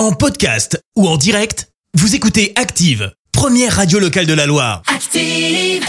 En 0.00 0.12
podcast 0.12 0.82
ou 0.96 1.06
en 1.06 1.18
direct, 1.18 1.68
vous 1.92 2.14
écoutez 2.14 2.54
Active, 2.56 3.12
première 3.32 3.76
radio 3.76 3.98
locale 3.98 4.24
de 4.24 4.32
la 4.32 4.46
Loire. 4.46 4.80
Active. 4.86 5.84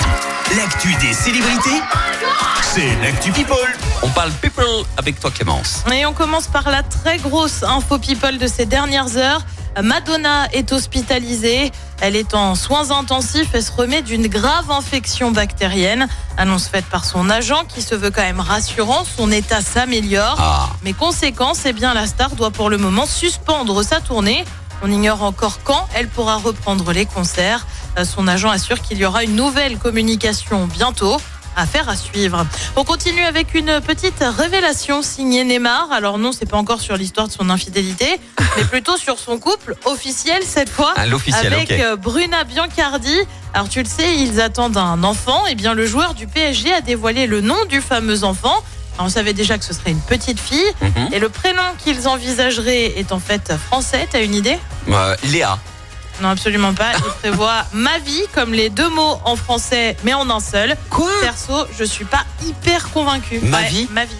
L'actu 0.57 0.89
des 0.99 1.13
célébrités, 1.13 1.79
c'est 2.61 2.93
l'actu 3.01 3.31
People. 3.31 3.55
On 4.03 4.09
parle 4.09 4.33
people 4.41 4.65
avec 4.97 5.17
toi 5.17 5.31
Clémence. 5.31 5.85
Et 5.93 6.05
on 6.05 6.11
commence 6.11 6.47
par 6.47 6.69
la 6.69 6.83
très 6.83 7.19
grosse 7.19 7.63
info 7.63 7.99
people 7.99 8.37
de 8.37 8.47
ces 8.47 8.65
dernières 8.65 9.15
heures. 9.15 9.45
Madonna 9.81 10.47
est 10.51 10.71
hospitalisée. 10.71 11.71
Elle 12.01 12.15
est 12.15 12.33
en 12.33 12.55
soins 12.55 12.91
intensifs 12.91 13.53
et 13.53 13.61
se 13.61 13.71
remet 13.71 14.01
d'une 14.01 14.27
grave 14.27 14.69
infection 14.71 15.31
bactérienne. 15.31 16.07
Annonce 16.37 16.67
faite 16.67 16.85
par 16.85 17.05
son 17.05 17.29
agent 17.29 17.63
qui 17.67 17.81
se 17.81 17.95
veut 17.95 18.09
quand 18.09 18.23
même 18.23 18.39
rassurant. 18.39 19.03
Son 19.05 19.31
état 19.31 19.61
s'améliore. 19.61 20.35
Ah. 20.39 20.69
Mais 20.83 20.93
conséquence, 20.93 21.61
eh 21.65 21.73
bien, 21.73 21.93
la 21.93 22.07
star 22.07 22.31
doit 22.31 22.51
pour 22.51 22.69
le 22.69 22.77
moment 22.77 23.05
suspendre 23.05 23.83
sa 23.83 24.01
tournée. 24.01 24.45
On 24.83 24.91
ignore 24.91 25.21
encore 25.23 25.59
quand 25.63 25.87
elle 25.93 26.07
pourra 26.07 26.37
reprendre 26.37 26.91
les 26.91 27.05
concerts. 27.05 27.67
Euh, 27.99 28.05
Son 28.05 28.27
agent 28.27 28.49
assure 28.49 28.81
qu'il 28.81 28.97
y 28.97 29.05
aura 29.05 29.23
une 29.23 29.35
nouvelle 29.35 29.77
communication 29.77 30.65
bientôt. 30.65 31.17
Affaire 31.55 31.89
à 31.89 31.95
suivre. 31.95 32.45
On 32.75 32.83
continue 32.83 33.23
avec 33.23 33.53
une 33.53 33.81
petite 33.81 34.23
révélation 34.37 35.01
signée 35.01 35.43
Neymar. 35.43 35.91
Alors 35.91 36.17
non, 36.17 36.31
c'est 36.31 36.45
pas 36.45 36.57
encore 36.57 36.81
sur 36.81 36.95
l'histoire 36.95 37.27
de 37.27 37.33
son 37.33 37.49
infidélité, 37.49 38.19
mais 38.57 38.63
plutôt 38.63 38.97
sur 38.97 39.19
son 39.19 39.37
couple 39.37 39.75
officiel 39.85 40.43
cette 40.45 40.69
fois. 40.69 40.93
Ah, 40.95 41.03
avec 41.45 41.71
euh, 41.71 41.95
Bruna 41.95 42.43
Biancardi. 42.43 43.17
Alors 43.53 43.69
tu 43.69 43.79
le 43.79 43.89
sais, 43.89 44.17
ils 44.17 44.39
attendent 44.39 44.77
un 44.77 45.03
enfant. 45.03 45.45
Et 45.47 45.55
bien 45.55 45.73
le 45.73 45.85
joueur 45.85 46.13
du 46.13 46.27
PSG 46.27 46.73
a 46.73 46.81
dévoilé 46.81 47.27
le 47.27 47.41
nom 47.41 47.65
du 47.65 47.81
fameux 47.81 48.23
enfant. 48.23 48.63
Alors, 48.95 49.07
on 49.07 49.09
savait 49.09 49.33
déjà 49.33 49.57
que 49.57 49.65
ce 49.65 49.73
serait 49.73 49.91
une 49.91 50.01
petite 50.01 50.39
fille. 50.39 50.59
Mhm. 50.81 51.09
Et 51.13 51.19
le 51.19 51.29
prénom 51.29 51.61
qu'ils 51.83 52.07
envisageraient 52.07 52.97
est 52.97 53.11
en 53.11 53.19
fait 53.19 53.53
français. 53.57 54.07
T'as 54.09 54.23
une 54.23 54.35
idée? 54.35 54.57
Euh, 54.89 55.15
Léa. 55.31 55.59
Non, 56.21 56.29
absolument 56.29 56.73
pas. 56.73 56.91
Il 56.97 57.11
prévoit 57.19 57.65
ma 57.73 57.97
vie 57.99 58.21
comme 58.33 58.53
les 58.53 58.69
deux 58.69 58.89
mots 58.89 59.19
en 59.25 59.35
français, 59.35 59.95
mais 60.03 60.13
en 60.13 60.29
un 60.29 60.39
seul. 60.39 60.75
Quoi? 60.89 61.09
Perso, 61.21 61.65
je 61.77 61.83
suis 61.83 62.05
pas 62.05 62.23
hyper 62.45 62.89
convaincue. 62.91 63.39
Ma 63.41 63.59
Ouais, 63.59 63.67
vie? 63.69 63.87
Ma 63.91 64.05
vie. 64.05 64.15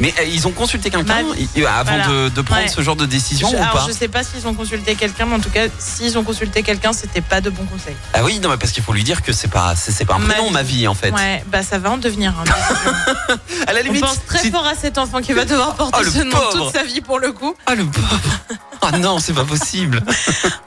Mais 0.00 0.12
euh, 0.18 0.24
ils 0.24 0.44
ont 0.48 0.50
consulté 0.50 0.90
quelqu'un 0.90 1.14
Ma 1.14 1.68
avant 1.70 1.84
Voilà. 1.84 2.08
de, 2.08 2.28
de 2.30 2.40
prendre 2.42 2.62
Ouais. 2.62 2.68
ce 2.68 2.80
genre 2.80 2.96
de 2.96 3.06
décision 3.06 3.48
Je, 3.48 3.54
ou 3.54 3.58
alors, 3.62 3.70
pas 3.74 3.84
je 3.86 3.92
sais 3.92 4.08
pas 4.08 4.24
s'ils 4.24 4.44
ont 4.48 4.54
consulté 4.54 4.96
quelqu'un, 4.96 5.24
mais 5.26 5.36
en 5.36 5.40
tout 5.40 5.50
cas, 5.50 5.66
s'ils 5.78 6.18
ont 6.18 6.24
consulté 6.24 6.64
quelqu'un, 6.64 6.92
c'était 6.92 7.20
pas 7.20 7.40
de 7.40 7.48
bons 7.48 7.64
conseils. 7.66 7.94
Ah 8.12 8.24
oui, 8.24 8.40
non, 8.40 8.48
mais 8.48 8.56
parce 8.56 8.72
qu'il 8.72 8.82
faut 8.82 8.92
lui 8.92 9.04
dire 9.04 9.22
que 9.22 9.32
c'est 9.32 9.46
pas, 9.46 9.74
c'est 9.76 9.92
c'est 9.92 10.04
pas 10.04 10.14
un 10.16 10.18
Ma 10.18 10.34
prénom, 10.34 10.48
vie. 10.48 10.52
ma 10.52 10.62
vie 10.64 10.88
en 10.88 10.94
fait. 10.94 11.12
Ouais, 11.12 11.44
bah 11.46 11.62
ça 11.62 11.78
va 11.78 11.92
en 11.92 11.98
devenir 11.98 12.34
un. 12.36 12.44
À 13.68 13.72
la 13.72 13.80
On 13.80 13.84
limite, 13.84 14.00
pense 14.04 14.24
très 14.26 14.40
si- 14.40 14.50
fort 14.50 14.66
à 14.66 14.74
cet 14.74 14.98
enfant 14.98 15.20
qui 15.20 15.32
va 15.32 15.44
devoir 15.44 15.74
porter 15.76 15.98
Oh, 16.00 16.04
le 16.04 16.10
ce 16.10 16.18
nom 16.24 16.30
pauvre. 16.38 16.50
toute 16.72 16.72
sa 16.76 16.82
vie 16.82 17.00
pour 17.00 17.20
le 17.20 17.30
coup. 17.30 17.54
Ah 17.66 17.76
le 17.76 17.84
pauvre. 17.86 18.20
Ah 18.92 18.98
non, 18.98 19.18
c'est 19.18 19.32
pas 19.32 19.44
possible. 19.44 20.02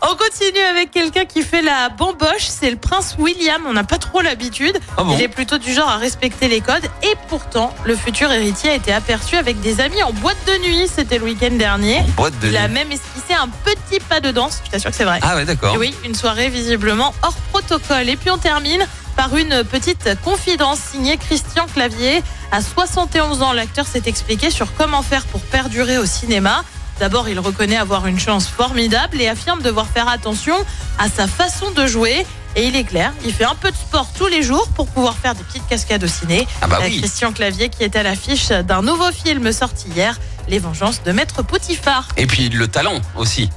On 0.02 0.16
continue 0.16 0.64
avec 0.70 0.92
quelqu'un 0.92 1.26
qui 1.26 1.42
fait 1.42 1.62
la 1.62 1.90
bamboche, 1.90 2.48
c'est 2.48 2.70
le 2.70 2.78
prince 2.78 3.16
William. 3.20 3.62
On 3.68 3.74
n'a 3.74 3.84
pas 3.84 3.98
trop 3.98 4.22
l'habitude. 4.22 4.78
Ah 4.98 5.04
bon 5.04 5.16
Il 5.16 5.22
est 5.22 5.28
plutôt 5.28 5.58
du 5.58 5.74
genre 5.74 5.90
à 5.90 5.98
respecter 5.98 6.48
les 6.48 6.62
codes 6.62 6.86
et 7.04 7.14
pourtant, 7.30 7.74
le 7.86 7.96
futur 7.96 8.32
héritier 8.32 8.72
a 8.72 8.74
été 8.76 8.94
aperçu 8.94 9.36
avec 9.36 9.60
des 9.62 9.82
amis 9.82 10.02
en 10.04 10.14
boîte 10.14 10.38
de 10.48 10.68
nuit. 10.68 10.88
C'était 10.94 11.18
le 11.18 11.26
week-end 11.26 11.52
dernier. 11.52 12.02
Boîte 12.16 12.40
de 12.40 12.48
Il 12.48 12.58
a 12.58 12.68
même 12.68 12.92
esquissé 12.92 13.34
un 13.40 13.50
petit 13.50 14.00
pas 14.00 14.20
de 14.20 14.32
danse. 14.32 14.62
Je 14.66 14.72
t'assure 14.72 14.92
que 14.92 14.98
c'est 14.98 15.04
vrai. 15.04 15.20
Ah 15.22 15.36
ouais, 15.36 15.46
d'accord. 15.46 15.76
Et 15.76 15.78
oui, 15.78 15.94
une 16.06 16.16
soirée 16.16 16.50
visiblement 16.50 17.14
hors 17.22 17.36
protocole. 17.52 18.10
Et 18.10 18.16
puis 18.16 18.32
on 18.32 18.38
termine 18.38 18.86
par 19.16 19.36
une 19.36 19.64
petite 19.64 20.10
confidence 20.24 20.80
signée 20.80 21.18
Christian 21.18 21.66
Clavier. 21.74 22.24
À 22.52 22.62
71 22.62 23.42
ans, 23.42 23.52
l'acteur 23.52 23.86
s'est 23.86 24.04
expliqué 24.06 24.50
sur 24.52 24.74
comment 24.76 25.02
faire 25.02 25.26
pour 25.26 25.42
perdurer 25.42 25.98
au 25.98 26.06
cinéma. 26.06 26.64
D'abord, 27.00 27.30
il 27.30 27.40
reconnaît 27.40 27.78
avoir 27.78 28.08
une 28.08 28.20
chance 28.20 28.48
formidable 28.48 29.22
et 29.22 29.28
affirme 29.28 29.62
devoir 29.62 29.88
faire 29.88 30.08
attention 30.10 30.56
à 30.98 31.10
sa 31.10 31.28
façon 31.28 31.72
de 31.72 31.86
jouer. 31.88 32.26
Et 32.56 32.66
il 32.68 32.76
est 32.76 32.86
clair, 32.86 33.14
il 33.24 33.32
fait 33.34 33.44
un 33.46 33.54
peu 33.54 33.70
de 33.70 33.76
sport 33.76 34.08
tous 34.18 34.26
les 34.26 34.42
jours 34.42 34.68
pour 34.70 34.88
pouvoir 34.88 35.16
faire 35.16 35.36
des 35.36 35.44
petites 35.44 35.68
cascades 35.68 36.04
au 36.04 36.08
ciné. 36.08 36.48
Ah 36.62 36.68
bah 36.68 36.80
Euh, 36.82 36.86
oui. 36.88 36.98
Christian 37.00 37.32
Clavier 37.32 37.70
qui 37.70 37.84
est 37.84 37.96
à 37.96 38.02
l'affiche 38.02 38.48
d'un 38.50 38.82
nouveau 38.82 39.12
film 39.12 39.52
sorti 39.52 39.90
hier, 39.96 40.18
Les 40.48 40.58
Vengeances 40.58 41.04
de 41.04 41.12
Maître 41.12 41.44
Poutifard. 41.44 42.08
Et 42.18 42.26
puis 42.26 42.50
le 42.50 42.68
talent 42.68 43.00
aussi. 43.16 43.50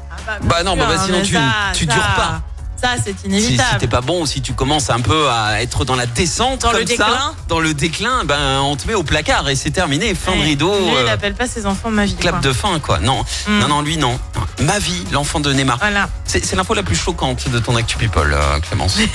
Bah 0.42 0.62
non, 0.62 0.76
bah, 0.76 0.84
bah, 0.86 1.02
sinon 1.02 1.18
mais 1.18 1.22
tu- 1.24 1.78
tu 1.78 1.86
dures 1.86 2.14
pas. 2.14 2.42
Ça, 2.82 2.94
c'est 3.04 3.14
Si, 3.18 3.26
inévitable. 3.26 3.68
si 3.72 3.78
t'es 3.78 3.86
pas 3.86 4.00
bon 4.00 4.24
si 4.26 4.40
tu 4.40 4.54
commences 4.54 4.88
un 4.90 5.00
peu 5.00 5.28
à 5.28 5.60
être 5.62 5.84
dans 5.84 5.96
la 5.96 6.06
descente 6.06 6.62
Dans 6.62 6.72
le 6.72 6.78
comme 6.78 6.86
ça, 6.86 6.92
déclin. 7.06 7.34
dans 7.48 7.60
le 7.60 7.74
déclin, 7.74 8.24
ben 8.24 8.60
on 8.62 8.76
te 8.76 8.86
met 8.86 8.94
au 8.94 9.02
placard 9.02 9.48
et 9.48 9.56
c'est 9.56 9.70
terminé. 9.70 10.14
Fin 10.14 10.32
de 10.32 10.38
Ouais. 10.38 10.44
rideau. 10.44 10.74
Lui, 10.74 10.86
il 10.92 10.96
euh, 10.96 11.12
appelle 11.12 11.34
pas 11.34 11.46
ses 11.46 11.66
enfants 11.66 11.90
ma 11.90 12.06
vie. 12.06 12.14
clap 12.16 12.34
quoi. 12.36 12.40
de 12.40 12.52
fin 12.52 12.78
quoi. 12.80 12.98
Non, 13.00 13.22
Mm. 13.46 13.58
non, 13.58 13.68
non, 13.68 13.82
lui 13.82 13.96
non. 13.98 14.18
Ma 14.60 14.78
vie, 14.78 15.04
l'enfant 15.12 15.40
de 15.40 15.52
Neymar. 15.52 15.78
Voilà. 15.78 16.08
C'est 16.26 16.54
l'info 16.54 16.74
la 16.74 16.82
plus 16.82 16.96
choquante 16.96 17.48
de 17.50 17.58
ton 17.58 17.76
actu 17.76 17.96
people, 17.98 18.32
euh, 18.34 18.60
Clémence. 18.60 18.96
Il 18.98 19.08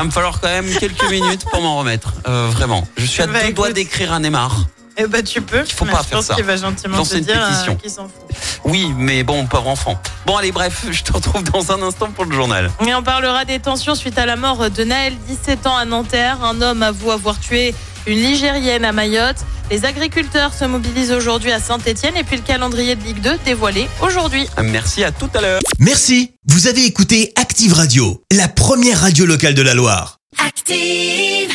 va 0.00 0.04
me 0.04 0.10
falloir 0.10 0.40
quand 0.40 0.48
même 0.48 0.68
quelques 0.78 1.08
minutes 1.08 1.44
pour 1.50 1.62
m'en 1.62 1.78
remettre. 1.78 2.14
Euh, 2.26 2.48
vraiment. 2.50 2.86
Je 2.96 3.04
suis 3.06 3.22
à 3.22 3.26
Bah, 3.28 3.42
deux 3.44 3.52
doigts 3.52 3.70
d'écrire 3.72 4.12
à 4.12 4.18
Neymar. 4.18 4.56
Eh 4.96 5.06
ben, 5.06 5.22
tu 5.22 5.40
peux. 5.42 5.64
Il 5.66 5.72
faut 5.72 5.84
mais 5.84 5.92
pas 5.92 6.02
je 6.02 6.08
faire 6.08 6.18
pense 6.18 6.26
ça. 6.26 6.34
qu'il 6.34 6.44
va 6.44 6.56
gentiment 6.56 6.98
Lancer 6.98 7.14
te 7.14 7.18
une 7.18 7.24
dire 7.24 7.36
euh, 7.68 7.74
qu'il 7.74 7.90
s'en 7.90 8.04
fout. 8.04 8.36
Oui, 8.64 8.92
mais 8.96 9.22
bon, 9.24 9.46
pauvre 9.46 9.68
enfant. 9.68 10.00
Bon, 10.26 10.36
allez, 10.36 10.52
bref, 10.52 10.84
je 10.90 11.02
te 11.02 11.12
retrouve 11.12 11.42
dans 11.44 11.72
un 11.72 11.82
instant 11.82 12.10
pour 12.10 12.24
le 12.24 12.34
journal. 12.34 12.70
Et 12.86 12.94
on 12.94 13.02
parlera 13.02 13.44
des 13.44 13.58
tensions 13.58 13.94
suite 13.94 14.18
à 14.18 14.26
la 14.26 14.36
mort 14.36 14.70
de 14.70 14.84
Naël, 14.84 15.14
17 15.28 15.66
ans 15.66 15.76
à 15.76 15.84
Nanterre. 15.84 16.42
Un 16.44 16.60
homme 16.62 16.82
avoue 16.82 17.10
avoir 17.10 17.38
tué 17.40 17.74
une 18.06 18.18
Ligérienne 18.18 18.84
à 18.84 18.92
Mayotte. 18.92 19.36
Les 19.70 19.84
agriculteurs 19.86 20.52
se 20.52 20.64
mobilisent 20.66 21.12
aujourd'hui 21.12 21.50
à 21.50 21.58
Saint-Etienne. 21.58 22.16
Et 22.16 22.22
puis 22.24 22.36
le 22.36 22.42
calendrier 22.42 22.94
de 22.96 23.02
Ligue 23.02 23.20
2 23.20 23.38
dévoilé 23.44 23.88
aujourd'hui. 24.02 24.46
Merci, 24.62 25.02
à 25.04 25.10
tout 25.10 25.30
à 25.34 25.40
l'heure. 25.40 25.60
Merci, 25.78 26.32
vous 26.46 26.66
avez 26.66 26.84
écouté 26.84 27.32
Active 27.36 27.72
Radio, 27.72 28.22
la 28.30 28.46
première 28.48 29.00
radio 29.00 29.24
locale 29.26 29.54
de 29.54 29.62
la 29.62 29.74
Loire. 29.74 30.18
Active. 30.46 31.53